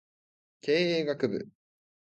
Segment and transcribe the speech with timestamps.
[0.61, 1.47] 経営学部